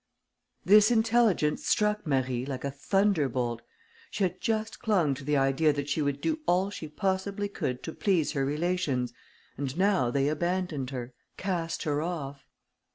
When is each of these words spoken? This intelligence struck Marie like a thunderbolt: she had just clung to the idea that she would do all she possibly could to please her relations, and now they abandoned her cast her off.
This 0.65 0.89
intelligence 0.89 1.67
struck 1.67 2.07
Marie 2.07 2.43
like 2.43 2.63
a 2.63 2.71
thunderbolt: 2.71 3.61
she 4.09 4.23
had 4.23 4.41
just 4.41 4.79
clung 4.79 5.13
to 5.13 5.23
the 5.23 5.37
idea 5.37 5.71
that 5.73 5.89
she 5.89 6.01
would 6.01 6.21
do 6.21 6.39
all 6.47 6.71
she 6.71 6.87
possibly 6.87 7.47
could 7.47 7.83
to 7.83 7.93
please 7.93 8.31
her 8.31 8.43
relations, 8.43 9.13
and 9.57 9.77
now 9.77 10.09
they 10.09 10.27
abandoned 10.27 10.89
her 10.89 11.13
cast 11.37 11.83
her 11.83 12.01
off. 12.01 12.47